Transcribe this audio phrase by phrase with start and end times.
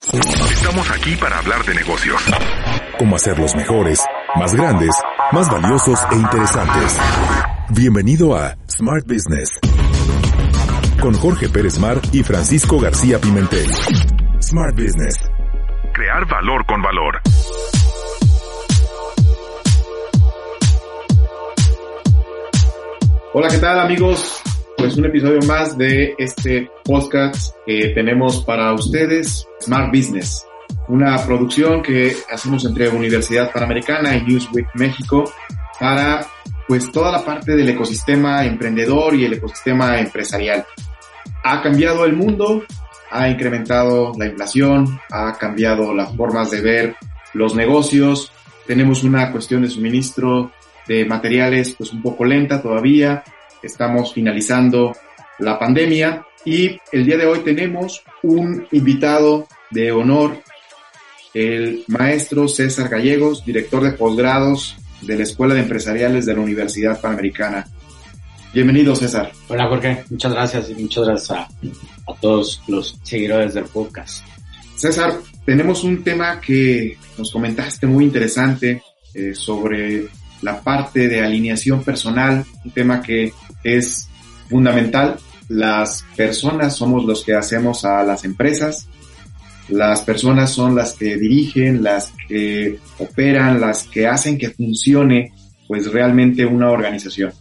[0.00, 2.22] Estamos aquí para hablar de negocios.
[2.98, 4.00] Cómo hacerlos mejores,
[4.36, 4.90] más grandes,
[5.32, 6.96] más valiosos e interesantes.
[7.70, 9.58] Bienvenido a Smart Business.
[11.02, 13.70] Con Jorge Pérez Mar y Francisco García Pimentel.
[14.40, 15.16] Smart Business.
[15.92, 17.20] Crear valor con valor.
[23.34, 24.40] Hola, ¿qué tal amigos?
[24.78, 30.46] Pues un episodio más de este podcast que tenemos para ustedes, Smart Business,
[30.86, 35.24] una producción que hacemos entre Universidad Panamericana y Newsweek México
[35.80, 36.24] para
[36.68, 40.64] pues toda la parte del ecosistema emprendedor y el ecosistema empresarial.
[41.42, 42.62] Ha cambiado el mundo,
[43.10, 46.96] ha incrementado la inflación, ha cambiado las formas de ver
[47.34, 48.32] los negocios,
[48.64, 50.52] tenemos una cuestión de suministro
[50.86, 53.24] de materiales pues un poco lenta todavía,
[53.62, 54.94] estamos finalizando
[55.38, 60.42] la pandemia y el día de hoy tenemos un invitado de honor,
[61.34, 67.00] el maestro César Gallegos, director de posgrados de la Escuela de Empresariales de la Universidad
[67.00, 67.66] Panamericana.
[68.52, 69.30] Bienvenido, César.
[69.48, 70.04] Hola, Jorge.
[70.10, 74.24] Muchas gracias y muchas gracias a, a todos los seguidores del podcast.
[74.74, 78.82] César, tenemos un tema que nos comentaste muy interesante
[79.14, 80.08] eh, sobre
[80.42, 83.32] la parte de alineación personal, un tema que
[83.76, 84.08] es
[84.48, 85.18] fundamental.
[85.48, 88.88] Las personas somos los que hacemos a las empresas,
[89.68, 95.32] las personas son las que dirigen, las que operan, las que hacen que funcione
[95.66, 97.32] pues realmente una organización.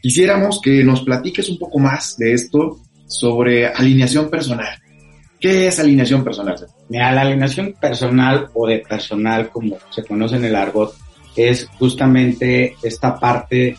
[0.00, 4.78] Quisiéramos que nos platiques un poco más de esto sobre alineación personal.
[5.40, 6.56] ¿Qué es alineación personal?
[6.88, 10.94] Mira, la alineación personal o de personal, como se conoce en el argot,
[11.36, 13.76] es justamente esta parte,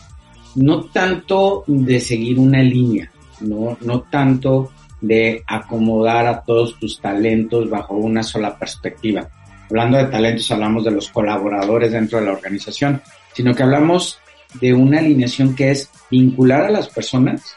[0.56, 7.68] no tanto de seguir una línea, no, no tanto de acomodar a todos tus talentos
[7.70, 9.28] bajo una sola perspectiva.
[9.68, 13.00] Hablando de talentos, hablamos de los colaboradores dentro de la organización,
[13.32, 14.18] sino que hablamos
[14.60, 17.54] de una alineación que es vincular a las personas,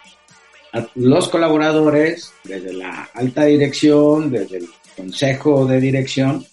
[0.72, 6.46] a los colaboradores, desde la alta dirección, desde el consejo de dirección,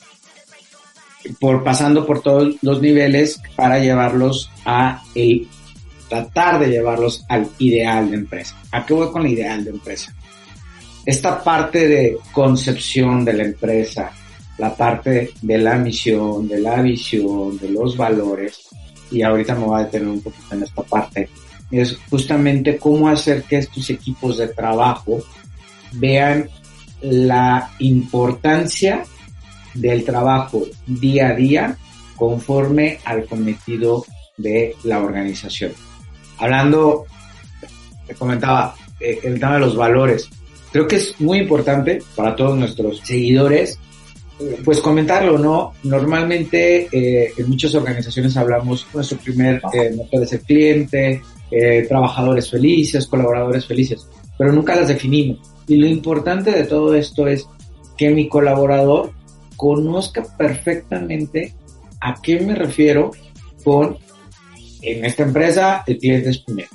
[1.38, 5.46] por pasando por todos los niveles para llevarlos a el
[6.10, 8.56] tratar de llevarlos al ideal de empresa.
[8.72, 10.12] ¿A qué voy con el ideal de empresa?
[11.06, 14.10] Esta parte de concepción de la empresa,
[14.58, 18.68] la parte de la misión, de la visión, de los valores,
[19.10, 21.28] y ahorita me voy a detener un poquito en esta parte,
[21.70, 25.22] es justamente cómo hacer que estos equipos de trabajo
[25.92, 26.48] vean
[27.02, 29.04] la importancia
[29.74, 31.76] del trabajo día a día
[32.16, 34.04] conforme al cometido
[34.36, 35.72] de la organización.
[36.40, 37.06] Hablando,
[38.06, 40.28] te comentaba, eh, el tema de los valores.
[40.72, 43.78] Creo que es muy importante para todos nuestros seguidores,
[44.64, 45.74] pues comentarlo, ¿no?
[45.84, 53.06] Normalmente eh, en muchas organizaciones hablamos, nuestro primer eh, motor es cliente, eh, trabajadores felices,
[53.06, 54.06] colaboradores felices,
[54.38, 55.38] pero nunca las definimos.
[55.66, 57.46] Y lo importante de todo esto es
[57.96, 59.12] que mi colaborador
[59.56, 61.54] conozca perfectamente
[62.00, 63.10] a qué me refiero
[63.62, 63.98] con,
[64.82, 66.68] en esta empresa, el cliente es primero.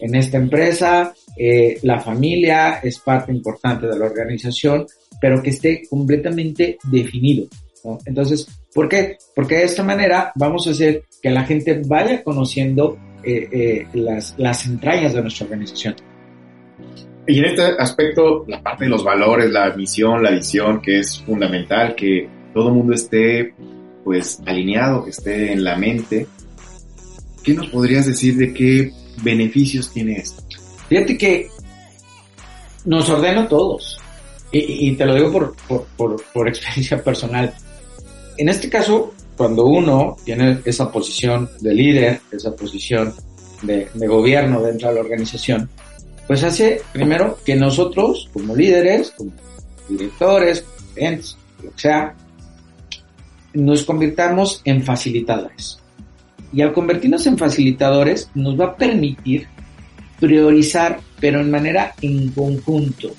[0.00, 4.86] En esta empresa, eh, la familia es parte importante de la organización,
[5.20, 7.46] pero que esté completamente definido.
[7.84, 7.98] ¿no?
[8.04, 9.16] Entonces, ¿por qué?
[9.34, 14.34] Porque de esta manera vamos a hacer que la gente vaya conociendo eh, eh, las,
[14.36, 15.94] las entrañas de nuestra organización.
[17.26, 21.22] Y en este aspecto, la parte de los valores, la misión, la visión, que es
[21.22, 23.54] fundamental, que todo el mundo esté
[24.04, 26.26] pues alineado, que esté en la mente.
[27.44, 28.90] ¿Qué nos podrías decir de qué
[29.22, 30.42] beneficios tiene esto?
[30.88, 31.48] Fíjate que
[32.86, 33.98] nos ordena todos.
[34.50, 37.52] Y, te lo digo por, por, experiencia personal.
[38.38, 43.12] En este caso, cuando uno tiene esa posición de líder, esa posición
[43.62, 45.68] de, gobierno dentro de la organización,
[46.28, 49.32] pues hace primero que nosotros, como líderes, como
[49.88, 50.64] directores,
[50.94, 52.14] gerentes, lo que sea,
[53.54, 55.83] nos convirtamos en facilitadores.
[56.54, 59.46] Y al convertirnos en facilitadores nos va a permitir
[60.20, 63.10] priorizar, pero en manera en conjunto,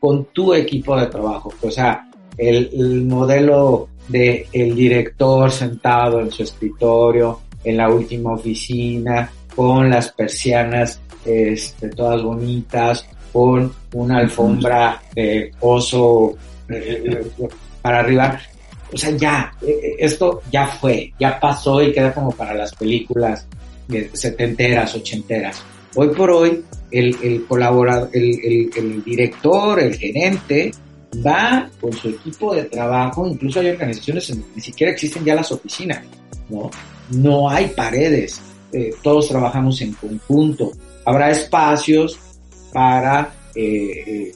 [0.00, 1.52] con tu equipo de trabajo.
[1.60, 8.32] O sea, el, el modelo de el director sentado en su escritorio, en la última
[8.32, 16.34] oficina, con las persianas este, todas bonitas, con una alfombra de oso
[16.68, 17.26] eh,
[17.82, 18.40] para arriba.
[18.92, 23.46] O sea, ya, eh, esto ya fue, ya pasó y queda como para las películas
[24.12, 25.62] setenteras, ochenteras.
[25.94, 30.70] Hoy por hoy, el, el colaborador, el, el, el director, el gerente,
[31.26, 35.50] va con su equipo de trabajo, incluso hay organizaciones en ni siquiera existen ya las
[35.50, 36.02] oficinas,
[36.48, 36.70] ¿no?
[37.10, 38.40] No hay paredes,
[38.72, 40.72] eh, todos trabajamos en conjunto.
[41.04, 42.18] Habrá espacios
[42.72, 44.32] para, eh, eh,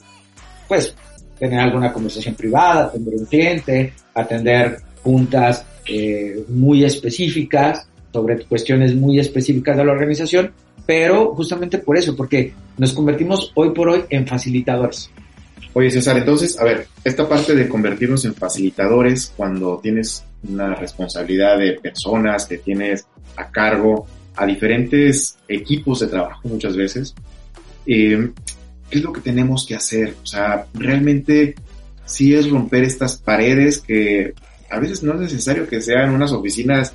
[0.67, 0.95] pues,
[1.37, 9.19] tener alguna conversación privada, atender un cliente, atender juntas eh, muy específicas sobre cuestiones muy
[9.19, 10.51] específicas de la organización,
[10.85, 15.09] pero justamente por eso, porque nos convertimos hoy por hoy en facilitadores.
[15.73, 21.57] Oye, César, entonces, a ver, esta parte de convertirnos en facilitadores cuando tienes una responsabilidad
[21.57, 27.15] de personas que tienes a cargo, a diferentes equipos de trabajo muchas veces,
[27.87, 28.29] eh,
[28.93, 30.15] ¿qué es lo que tenemos que hacer?
[30.21, 31.55] O sea, realmente
[32.05, 34.35] sí es romper estas paredes que
[34.69, 36.93] a veces no es necesario que sean unas oficinas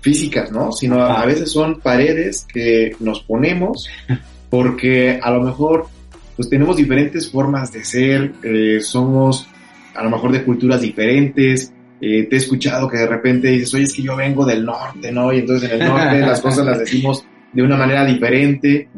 [0.00, 0.70] físicas, ¿no?
[0.70, 3.88] Sino a veces son paredes que nos ponemos
[4.50, 5.88] porque a lo mejor
[6.36, 9.48] pues tenemos diferentes formas de ser, eh, somos
[9.96, 11.72] a lo mejor de culturas diferentes.
[12.00, 15.10] Eh, te he escuchado que de repente dices, oye, es que yo vengo del norte,
[15.10, 15.32] ¿no?
[15.32, 18.88] Y entonces en el norte las cosas las decimos de una manera diferente.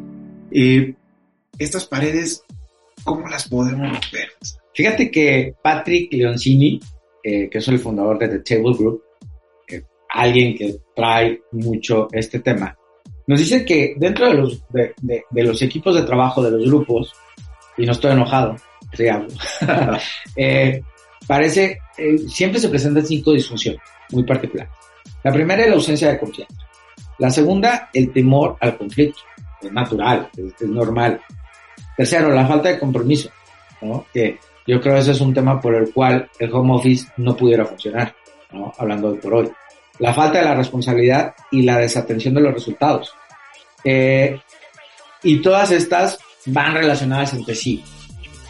[0.50, 0.94] Eh,
[1.62, 2.44] estas paredes,
[3.04, 4.28] ¿cómo las podemos romper?
[4.74, 6.80] Fíjate que Patrick Leoncini,
[7.22, 9.02] eh, que es el fundador de The Table Group,
[9.68, 12.76] eh, alguien que trae mucho este tema,
[13.26, 16.64] nos dice que dentro de los, de, de, de los equipos de trabajo de los
[16.64, 17.12] grupos,
[17.76, 18.56] y no estoy enojado,
[18.96, 19.34] digamos,
[20.36, 20.82] eh,
[21.26, 23.80] parece, eh, siempre se presentan cinco disfunciones
[24.10, 24.72] muy particulares.
[25.22, 26.56] La primera es la ausencia de confianza.
[27.18, 29.20] La segunda, el temor al conflicto.
[29.60, 31.20] Es natural, es, es normal.
[32.02, 33.30] Tercero, la falta de compromiso.
[34.12, 37.36] Que yo creo que ese es un tema por el cual el home office no
[37.36, 38.12] pudiera funcionar.
[38.76, 39.52] Hablando hoy por hoy.
[40.00, 43.14] La falta de la responsabilidad y la desatención de los resultados.
[43.84, 44.36] Eh,
[45.22, 47.84] y todas estas van relacionadas entre sí.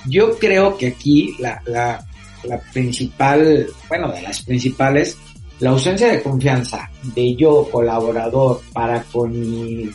[0.07, 2.03] Yo creo que aquí la, la,
[2.45, 5.19] la principal, bueno, de las principales,
[5.61, 9.91] la ausencia de confianza de yo, colaborador, para con mi,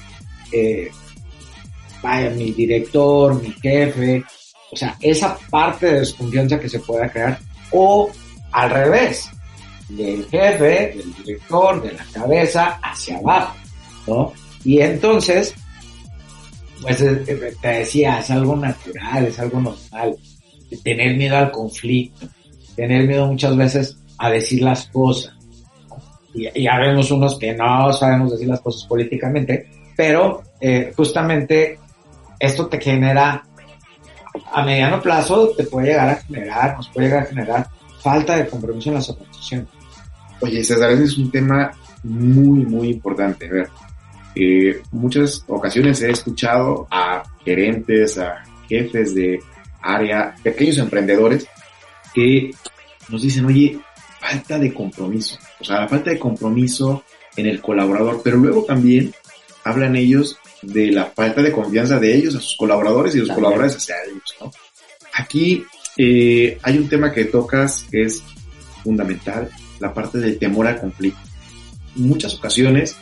[0.52, 0.92] eh,
[2.02, 4.24] vaya, mi director, mi jefe,
[4.72, 7.40] o sea, esa parte de desconfianza que se pueda crear,
[7.72, 8.10] o
[8.52, 9.30] al revés,
[9.90, 13.56] del jefe, del director, de la cabeza hacia abajo,
[14.08, 14.34] ¿no?
[14.64, 15.56] Y entonces,
[16.82, 20.16] pues te decía, es algo natural, es algo normal,
[20.84, 22.28] tener miedo al conflicto,
[22.76, 25.34] tener miedo muchas veces a decir las cosas.
[26.34, 31.80] Y, y ya vemos unos que no sabemos decir las cosas políticamente, pero eh, justamente
[32.40, 33.44] esto te genera,
[34.54, 37.70] a mediano plazo, te puede llegar a generar, nos puede llegar a generar
[38.02, 39.68] falta de compromiso en las organizaciones.
[40.40, 41.72] Oye, César, ese es un tema
[42.04, 43.50] muy, muy importante.
[43.62, 43.68] A
[44.36, 49.40] eh, muchas ocasiones he escuchado a gerentes, a jefes de
[49.82, 51.48] área, pequeños emprendedores,
[52.14, 52.52] que
[53.10, 53.80] nos dicen, oye,
[54.20, 55.38] falta de compromiso.
[55.60, 57.04] O sea, la falta de compromiso
[57.36, 59.14] en el colaborador, pero luego también
[59.64, 63.46] hablan ellos de la falta de confianza de ellos a sus colaboradores y los también.
[63.46, 64.52] colaboradores hacia ellos, ¿no?
[65.14, 65.64] Aquí
[65.98, 68.24] eh, hay un tema que tocas que es
[68.84, 69.50] fundamental,
[69.80, 71.20] la parte del temor al conflicto.
[71.96, 72.96] En muchas ocasiones,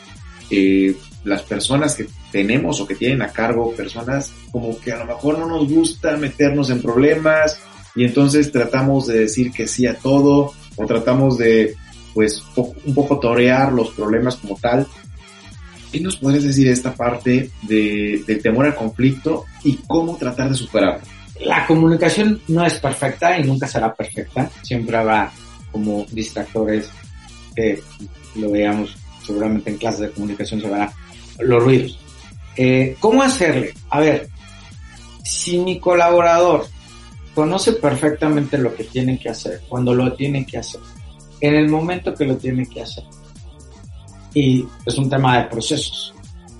[0.50, 5.06] eh, las personas que tenemos o que tienen a cargo, personas como que a lo
[5.06, 7.58] mejor no nos gusta meternos en problemas
[7.94, 11.74] y entonces tratamos de decir que sí a todo o tratamos de,
[12.14, 14.86] pues, un poco torear los problemas como tal.
[15.92, 20.54] ¿Qué nos podrías decir esta parte de, del temor al conflicto y cómo tratar de
[20.54, 21.00] superarlo?
[21.40, 24.50] La comunicación no es perfecta y nunca será perfecta.
[24.62, 25.30] Siempre habrá
[25.70, 26.88] como distractores
[27.54, 27.80] que
[28.34, 30.92] lo veamos seguramente en clases de comunicación se verá
[31.40, 31.98] los ruidos.
[32.56, 33.74] Eh, ¿Cómo hacerle?
[33.90, 34.28] A ver,
[35.24, 36.66] si mi colaborador
[37.34, 40.80] conoce perfectamente lo que tiene que hacer, cuando lo tiene que hacer,
[41.40, 43.04] en el momento que lo tiene que hacer,
[44.36, 46.14] y es un tema de procesos,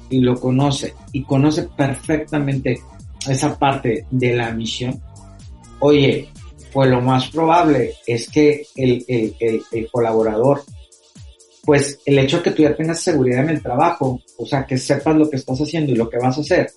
[0.09, 2.81] y lo conoce, y conoce perfectamente
[3.29, 4.99] esa parte de la misión,
[5.81, 6.29] oye,
[6.73, 10.65] pues lo más probable es que el, el, el, el colaborador
[11.67, 14.79] pues el hecho de que tú ya tengas seguridad en el trabajo, o sea, que
[14.79, 16.71] sepas lo que estás haciendo y lo que vas a hacer,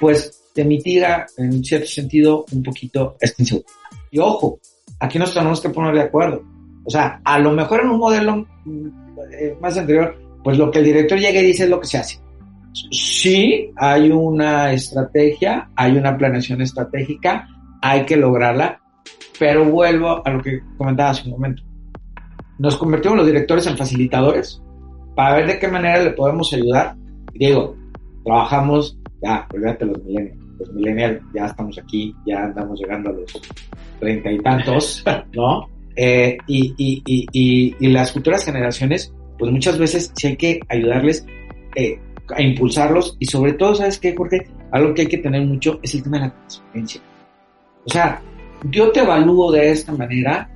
[0.00, 3.70] pues te mitiga en cierto sentido un poquito esta inseguridad.
[4.10, 4.58] Y ojo,
[4.98, 6.42] aquí nos tenemos que poner de acuerdo.
[6.84, 8.88] O sea, a lo mejor en un modelo mm,
[9.38, 11.98] eh, más anterior, pues lo que el director llega y dice es lo que se
[11.98, 12.20] hace.
[12.90, 17.48] Sí, hay una estrategia, hay una planeación estratégica,
[17.80, 18.80] hay que lograrla,
[19.38, 21.62] pero vuelvo a lo que comentaba hace un momento.
[22.58, 24.62] Nos convertimos los directores en facilitadores
[25.14, 26.94] para ver de qué manera le podemos ayudar.
[27.32, 27.76] Digo,
[28.24, 33.40] trabajamos, ya, olvídate los millennials, los millennials ya estamos aquí, ya andamos llegando a los
[34.00, 35.68] treinta y tantos, ¿no?
[35.96, 41.26] Eh, y, y, y, y, las futuras generaciones, pues muchas veces sí hay que ayudarles
[41.76, 41.98] eh,
[42.34, 44.46] a impulsarlos y sobre todo, ¿sabes qué, Jorge?
[44.70, 47.00] Algo que hay que tener mucho es el tema de la transparencia.
[47.84, 48.22] O sea,
[48.70, 50.48] yo te evalúo de esta manera,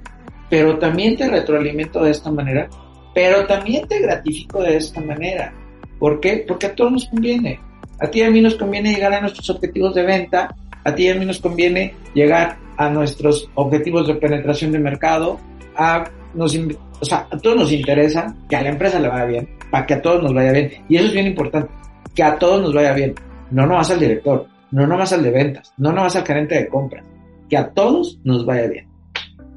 [0.49, 2.69] pero también te retroalimento de esta manera,
[3.15, 5.53] pero también te gratifico de esta manera.
[5.99, 6.45] ¿Por qué?
[6.47, 7.61] Porque a todos nos conviene.
[8.01, 10.55] A ti y a mí nos conviene llegar a nuestros objetivos de venta,
[10.85, 15.39] a ti y a mí nos conviene llegar a nuestros objetivos de penetración de mercado,
[15.77, 16.05] a,
[16.35, 16.57] nos,
[17.01, 19.95] o sea, a todos nos interesa que a la empresa le vaya bien, para que
[19.95, 20.73] a todos nos vaya bien.
[20.89, 21.71] Y eso es bien importante,
[22.15, 23.15] que a todos nos vaya bien.
[23.51, 27.05] No nomás al director, no nomás al de ventas, no nomás al gerente de compras,
[27.49, 28.89] que a todos nos vaya bien.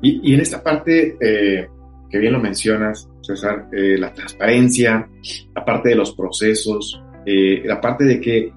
[0.02, 1.68] Y, y en esta parte, eh,
[2.10, 5.08] que bien lo mencionas, César, eh, la transparencia,
[5.56, 8.52] la parte de los procesos, eh, la parte de que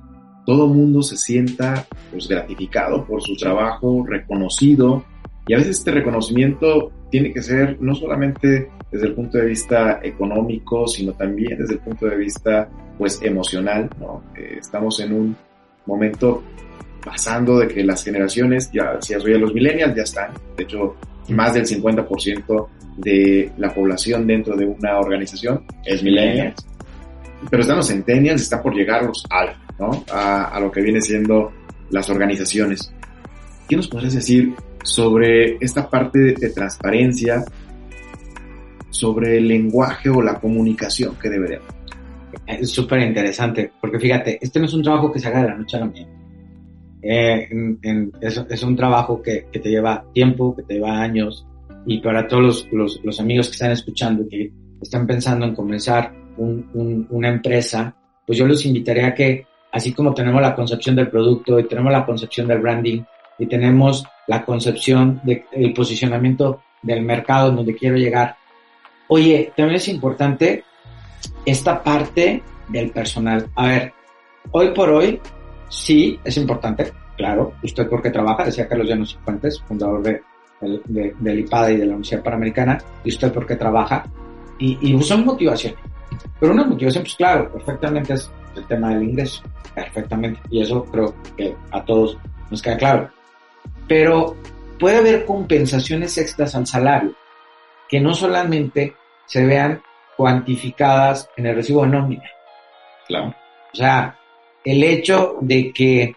[0.46, 5.04] todo mundo se sienta pues, gratificado por su trabajo, reconocido,
[5.46, 10.00] y a veces este reconocimiento tiene que ser no solamente desde el punto de vista
[10.02, 12.68] económico, sino también desde el punto de vista
[12.98, 14.24] pues emocional, ¿no?
[14.36, 15.36] Eh, estamos en un
[15.86, 16.42] momento
[17.04, 20.96] pasando de que las generaciones, ya si ya los millennials, ya están, de hecho,
[21.28, 22.66] más del 50%
[22.96, 26.66] de la población dentro de una organización es millennials,
[27.48, 30.04] pero están los centennials, está por llegar los alfa, ¿no?
[30.10, 31.52] A, a, lo que viene siendo
[31.90, 32.92] las organizaciones.
[33.68, 34.52] ¿Qué nos podrías decir
[34.84, 37.44] sobre esta parte de, de transparencia,
[38.90, 42.60] sobre el lenguaje o la comunicación que debería haber?
[42.60, 45.56] Es súper interesante, porque fíjate, este no es un trabajo que se haga de la
[45.56, 46.12] noche a la mañana.
[47.02, 51.02] Eh, en, en, es, es, un trabajo que, que, te lleva tiempo, que te lleva
[51.02, 51.46] años,
[51.86, 56.12] y para todos los, los, los amigos que están escuchando, que están pensando en comenzar
[56.36, 57.94] un, un, una empresa,
[58.26, 61.92] pues yo los invitaría a que, así como tenemos la concepción del producto y tenemos
[61.92, 63.02] la concepción del branding
[63.38, 68.36] y tenemos la concepción del de, posicionamiento del mercado en donde quiero llegar,
[69.08, 70.64] oye, también es importante
[71.44, 73.48] esta parte del personal.
[73.54, 73.92] A ver,
[74.50, 75.20] hoy por hoy,
[75.68, 80.20] sí, es importante, claro, usted porque trabaja, decía Carlos Llanos Fuentes, fundador de,
[80.60, 84.04] de, de, del IPADA y de la Universidad Panamericana, y usted porque trabaja,
[84.58, 85.78] y, y son motivaciones.
[86.38, 89.42] Pero una motivación, pues claro, perfectamente es el tema del ingreso,
[89.74, 92.16] perfectamente, y eso creo que a todos
[92.50, 93.10] nos queda claro.
[93.88, 94.36] Pero
[94.78, 97.14] puede haber compensaciones extras al salario,
[97.88, 98.94] que no solamente
[99.26, 99.82] se vean
[100.16, 102.30] cuantificadas en el recibo de nómina.
[103.06, 103.34] Claro.
[103.72, 104.18] O sea,
[104.64, 106.14] el hecho de que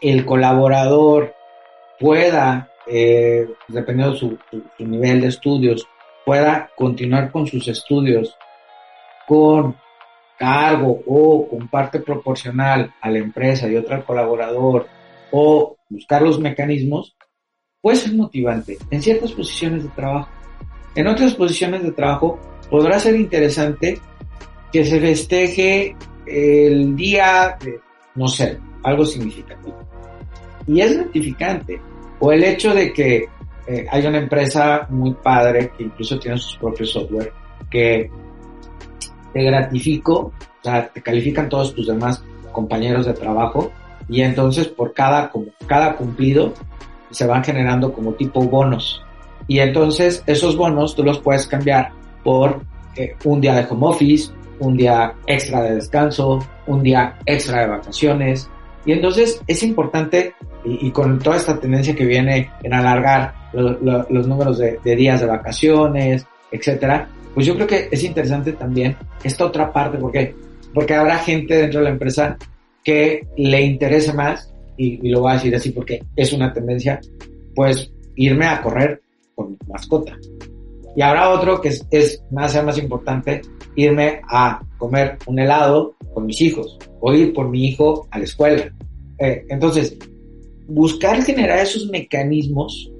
[0.00, 1.34] el colaborador
[1.98, 5.86] pueda, eh, dependiendo de su, su, su, nivel de estudios,
[6.24, 8.36] pueda continuar con sus estudios
[9.26, 9.76] con
[10.38, 14.88] cargo o con parte proporcional a la empresa y otra al colaborador
[15.30, 17.16] o buscar los mecanismos,
[17.82, 20.30] puede ser motivante en ciertas posiciones de trabajo.
[20.94, 22.38] En otras posiciones de trabajo
[22.70, 23.98] podrá ser interesante
[24.72, 27.80] que se festeje el día de,
[28.14, 29.76] no sé, algo significativo.
[30.66, 31.80] Y es gratificante.
[32.20, 33.28] O el hecho de que
[33.66, 37.32] eh, hay una empresa muy padre que incluso tiene sus propios software
[37.70, 38.10] que
[39.32, 43.72] te gratifico, o sea, te califican todos tus demás compañeros de trabajo
[44.10, 46.52] y entonces por cada, como, cada cumplido
[47.10, 49.02] se van generando como tipo bonos.
[49.46, 52.60] Y entonces esos bonos tú los puedes cambiar por
[52.96, 57.68] eh, un día de home office, un día extra de descanso, un día extra de
[57.68, 58.50] vacaciones.
[58.84, 64.06] Y entonces es importante, y, con toda esta tendencia que viene en alargar lo, lo,
[64.10, 68.96] los números de, de, días de vacaciones, etcétera, pues yo creo que es interesante también
[69.22, 70.34] esta otra parte, porque
[70.72, 72.36] porque habrá gente dentro de la empresa
[72.84, 77.00] que le interese más, y, lo voy a decir así porque es una tendencia,
[77.54, 79.02] pues irme a correr
[79.34, 80.16] con mascota.
[80.96, 83.42] Y habrá otro que es, más, más importante,
[83.76, 88.24] irme a comer un helado con mis hijos o ir por mi hijo a la
[88.24, 88.72] escuela.
[89.18, 89.96] Eh, entonces,
[90.66, 92.90] buscar generar esos mecanismos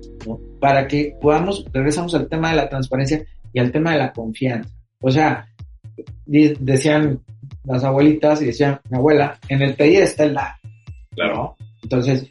[0.60, 4.70] para que podamos, regresamos al tema de la transparencia y al tema de la confianza.
[5.00, 5.46] O sea,
[6.26, 7.20] decían
[7.64, 10.54] las abuelitas y decían mi abuela, en el pedir está el dar.
[11.14, 11.34] Claro.
[11.34, 11.56] ¿no?
[11.82, 12.28] Entonces,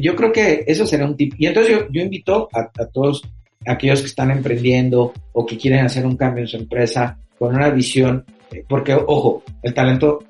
[0.00, 1.34] yo creo que eso será un tip.
[1.38, 3.22] Y entonces yo, yo invito a, a, todos
[3.66, 7.70] aquellos que están emprendiendo o que quieren hacer un cambio en su empresa con una
[7.70, 10.24] visión, eh, porque ojo, el talento,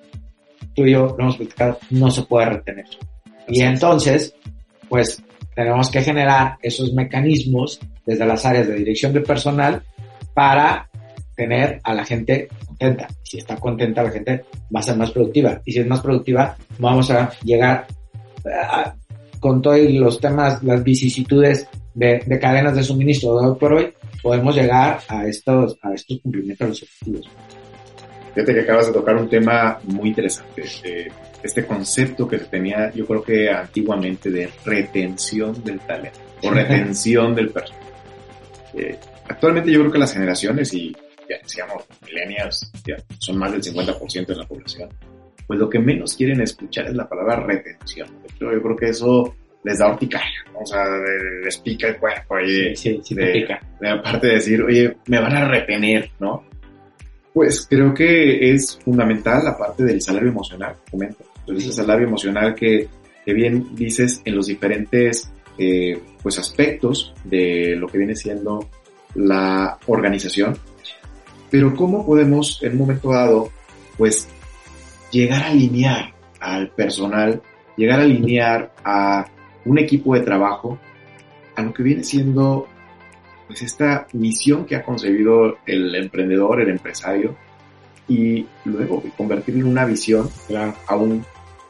[0.74, 2.86] tú y yo lo hemos platicado, no se puede retener.
[3.48, 4.34] Y entonces,
[4.88, 5.22] pues
[5.54, 9.82] tenemos que generar esos mecanismos desde las áreas de dirección de personal
[10.34, 10.88] para
[11.34, 13.08] tener a la gente contenta.
[13.22, 14.44] Si está contenta la gente
[14.74, 15.60] va a ser más productiva.
[15.64, 17.86] Y si es más productiva, vamos a llegar
[18.46, 18.94] a,
[19.40, 23.92] con todos los temas, las vicisitudes de, de, cadenas de suministro de hoy por hoy,
[24.22, 27.28] podemos llegar a estos, a estos cumplimientos de los objetivos.
[28.34, 30.64] Fíjate que acabas de tocar un tema muy interesante.
[30.84, 31.08] Eh,
[31.42, 37.34] este concepto que se tenía, yo creo que antiguamente, de retención del talento o retención
[37.34, 37.82] del personal.
[38.74, 40.94] Eh, actualmente yo creo que las generaciones, y
[41.28, 44.88] ya decíamos, millennials, ya son más del 50% de la población,
[45.46, 48.08] pues lo que menos quieren escuchar es la palabra retención.
[48.40, 50.84] Yo, yo creo que eso les da horticaria, o sea,
[51.44, 53.60] les pica el cuerpo, oye, sí, sí, sí de, pica.
[53.80, 56.44] de aparte de decir, oye, me van a retener, ¿no?
[57.32, 61.24] Pues creo que es fundamental la parte del salario emocional, comento.
[61.40, 62.88] Entonces, ese salario emocional que,
[63.24, 68.68] que bien dices en los diferentes eh, pues aspectos de lo que viene siendo
[69.14, 70.56] la organización.
[71.50, 73.50] Pero cómo podemos en un momento dado,
[73.96, 74.28] pues,
[75.10, 77.42] llegar a alinear al personal,
[77.76, 79.26] llegar a alinear a
[79.64, 80.78] un equipo de trabajo
[81.56, 82.66] a lo que viene siendo
[83.46, 87.34] pues esta misión que ha concebido el emprendedor, el empresario,
[88.06, 90.74] y luego convertirlo en una visión Claro.
[90.86, 91.24] a un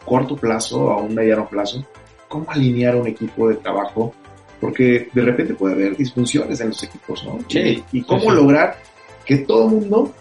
[0.05, 1.85] corto plazo, a un mediano plazo,
[2.29, 4.13] cómo alinear un equipo de trabajo,
[4.61, 7.39] porque de repente puede haber disfunciones en los equipos, ¿no?
[7.49, 8.35] Sí, Y, y cómo sí, sí.
[8.35, 8.77] lograr
[9.29, 10.15] que todo el mundo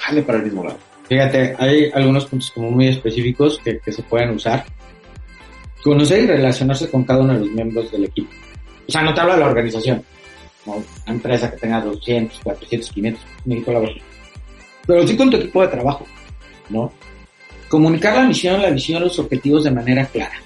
[0.00, 0.78] jale para el mismo lado.
[1.08, 4.64] Fíjate, hay algunos puntos como muy específicos que, que se pueden usar.
[5.84, 8.30] Conocer y relacionarse con cada uno de los miembros del equipo.
[8.88, 10.04] O sea, no te habla de la organización.
[10.66, 10.72] ¿no?
[10.72, 14.02] Una empresa que tenga 200, 400, 500 mil colaboradores.
[14.84, 16.04] Pero sí con tu equipo de trabajo,
[16.70, 16.92] ¿no?
[17.68, 20.36] Comunicar la misión, la visión, los objetivos de manera clara.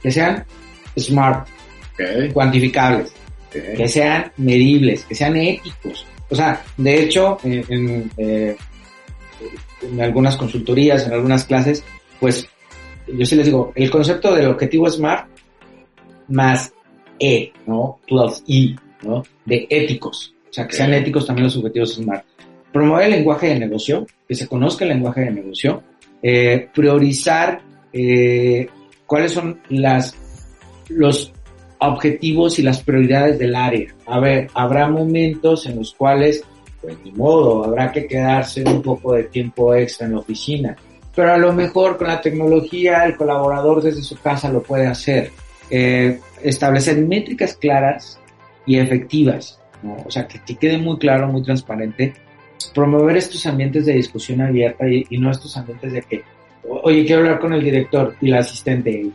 [0.00, 0.44] Que sean
[0.96, 1.48] smart,
[2.32, 3.12] cuantificables,
[3.50, 6.06] que sean medibles, que sean éticos.
[6.30, 8.56] O sea, de hecho, en, en, eh,
[9.82, 11.84] en algunas consultorías, en algunas clases,
[12.18, 12.48] pues
[13.06, 15.28] yo sí les digo, el concepto del objetivo SMART
[16.28, 16.72] más
[17.18, 17.98] E, ¿no?
[18.08, 19.22] 12E, ¿no?
[19.44, 20.34] De éticos.
[20.48, 22.24] O sea, que sean éticos también los objetivos SMART.
[22.72, 25.82] Promover el lenguaje de negocio, que se conozca el lenguaje de negocio.
[26.22, 27.60] Eh, priorizar
[27.92, 28.68] eh,
[29.06, 30.14] cuáles son las,
[30.88, 31.32] los
[31.80, 33.94] objetivos y las prioridades del área.
[34.06, 36.44] A ver, habrá momentos en los cuales,
[36.80, 40.76] pues ni modo, habrá que quedarse un poco de tiempo extra en la oficina.
[41.14, 45.30] Pero a lo mejor con la tecnología el colaborador desde su casa lo puede hacer.
[45.70, 48.18] Eh, establecer métricas claras
[48.66, 49.96] y efectivas, ¿no?
[50.06, 52.12] O sea, que te quede muy claro, muy transparente.
[52.74, 56.22] Promover estos ambientes de discusión abierta y, y no estos ambientes de que,
[56.68, 59.06] oye, quiero hablar con el director y la asistente.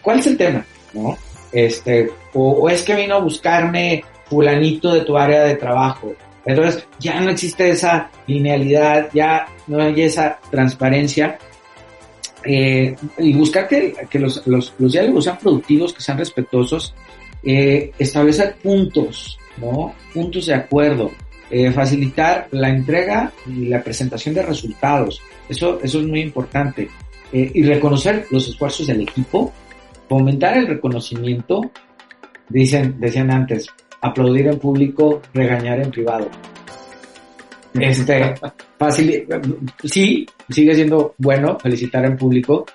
[0.00, 0.64] ¿Cuál es el tema?
[0.94, 1.16] ¿No?
[1.52, 6.14] Este, o, o, es que vino a buscarme fulanito de tu área de trabajo.
[6.44, 11.38] Entonces ya no existe esa linealidad, ya no hay esa transparencia.
[12.44, 16.92] Eh, y buscar que, que los, los, los, diálogos sean productivos, que sean respetuosos,
[17.44, 19.94] eh, establecer puntos, ¿no?
[20.12, 21.12] Puntos de acuerdo,
[21.50, 25.20] eh, facilitar la entrega y la presentación de resultados.
[25.48, 26.88] Eso, eso es muy importante.
[27.32, 29.52] Eh, y reconocer los esfuerzos del equipo
[30.12, 31.62] fomentar el reconocimiento,
[32.50, 33.66] dicen, decían antes,
[34.02, 36.28] aplaudir en público, regañar en privado.
[37.72, 38.34] Este,
[38.78, 39.26] fácil,
[39.84, 42.66] sí, sigue siendo bueno felicitar en público,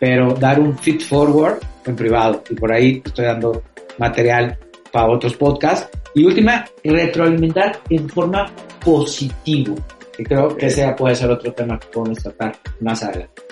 [0.00, 2.42] pero dar un feed forward en privado.
[2.50, 3.62] Y por ahí estoy dando
[3.98, 4.58] material
[4.90, 5.96] para otros podcasts.
[6.16, 8.50] Y última, retroalimentar en forma
[8.84, 9.76] positiva.
[10.18, 13.42] Y creo que ese puede ser otro tema que podemos tratar más adelante.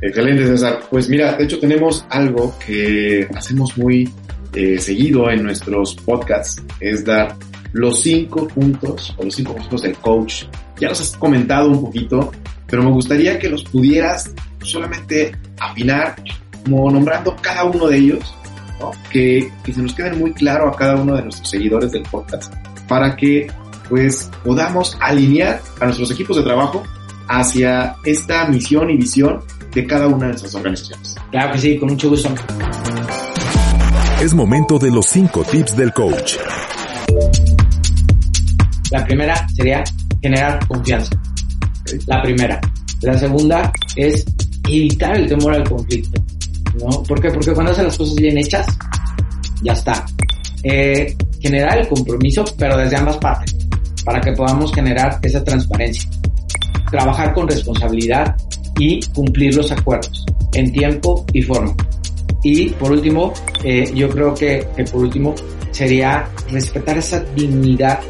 [0.00, 0.80] Excelente, César.
[0.90, 4.08] Pues mira, de hecho tenemos algo que hacemos muy
[4.54, 7.36] eh, seguido en nuestros podcasts, es dar
[7.72, 10.44] los cinco puntos o los cinco puntos del coach.
[10.78, 12.32] Ya los has comentado un poquito,
[12.66, 14.32] pero me gustaría que los pudieras
[14.62, 16.16] solamente afinar,
[16.64, 18.34] como nombrando cada uno de ellos,
[18.80, 18.92] ¿no?
[19.10, 22.52] que, que se nos queden muy claro a cada uno de nuestros seguidores del podcast,
[22.86, 23.48] para que
[23.88, 26.84] pues podamos alinear a nuestros equipos de trabajo
[27.26, 29.42] hacia esta misión y visión
[29.74, 31.16] de cada una de nuestras organizaciones.
[31.30, 32.34] Claro que sí, con mucho gusto.
[34.20, 36.36] Es momento de los cinco tips del coach.
[38.90, 39.84] La primera sería
[40.20, 41.20] generar confianza.
[42.06, 42.60] La primera.
[43.02, 44.24] La segunda es
[44.68, 46.20] evitar el temor al conflicto.
[46.80, 47.02] ¿no?
[47.02, 47.30] ¿Por qué?
[47.30, 48.66] Porque cuando hacen las cosas bien hechas,
[49.62, 50.04] ya está.
[50.62, 53.56] Eh, generar el compromiso, pero desde ambas partes,
[54.04, 56.08] para que podamos generar esa transparencia.
[56.90, 58.34] Trabajar con responsabilidad
[58.78, 61.74] y cumplir los acuerdos en tiempo y forma.
[62.42, 63.32] Y por último,
[63.64, 65.34] eh, yo creo que, que por último
[65.70, 68.00] sería respetar esa dignidad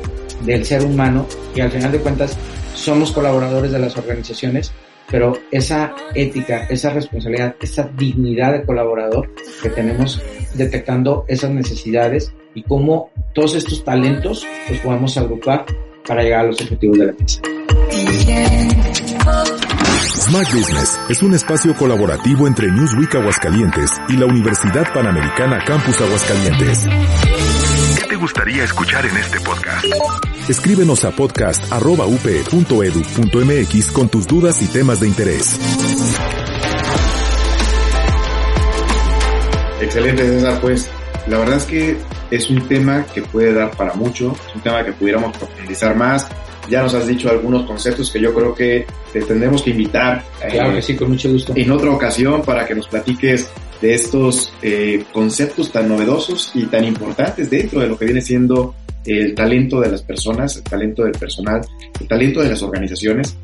[0.44, 2.37] del ser humano y al final de cuentas
[2.74, 4.72] somos colaboradores de las organizaciones,
[5.11, 10.22] pero esa ética, esa responsabilidad, esa dignidad de colaborador que tenemos
[10.54, 15.64] detectando esas necesidades y cómo todos estos talentos los podemos agrupar
[16.07, 17.40] para llegar a los objetivos de la empresa.
[20.28, 26.84] Smart Business es un espacio colaborativo entre Newsweek Aguascalientes y la Universidad Panamericana Campus Aguascalientes.
[27.98, 29.86] ¿Qué te gustaría escuchar en este podcast?
[30.46, 35.58] Escríbenos a podcast.upe.edu.mx con tus dudas y temas de interés.
[39.80, 40.60] Excelente, César.
[40.60, 40.90] Pues
[41.26, 41.96] la verdad es que
[42.30, 46.28] es un tema que puede dar para mucho, es un tema que pudiéramos profundizar más.
[46.68, 50.74] Ya nos has dicho algunos conceptos que yo creo que te tendremos que invitar Claro
[50.74, 51.52] que sí, con mucho gusto.
[51.57, 53.48] en otra ocasión para que nos platiques
[53.81, 58.74] de estos eh, conceptos tan novedosos y tan importantes dentro de lo que viene siendo
[59.04, 61.61] el talento de las personas, el talento del personal,
[62.00, 63.37] el talento de las organizaciones.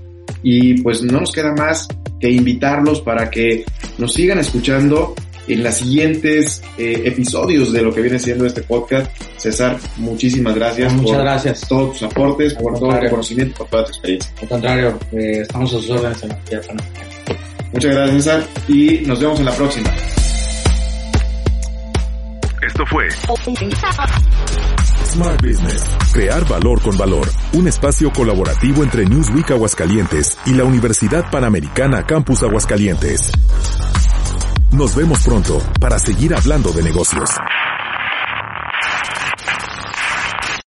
[0.43, 1.89] Y pues no nos queda más
[2.21, 3.65] que invitarlos para que
[3.99, 5.15] nos sigan escuchando
[5.49, 9.11] en los siguientes eh, episodios de lo que viene siendo este podcast.
[9.37, 11.61] César, muchísimas gracias Muchas por gracias.
[11.69, 13.11] todos tus aportes, Al por todo tu contrario.
[13.11, 14.33] conocimiento, por toda tu experiencia.
[14.43, 17.71] Al contrario, eh, estamos a sus órdenes en la Universidad Panamericana.
[17.73, 19.91] Muchas gracias, César, y nos vemos en la próxima.
[22.67, 23.09] Esto fue
[25.13, 25.85] Smart Business.
[26.13, 27.29] Crear valor con valor.
[27.53, 33.31] Un espacio colaborativo entre Newsweek Aguascalientes y la Universidad Panamericana Campus Aguascalientes.
[34.73, 37.31] Nos vemos pronto para seguir hablando de negocios.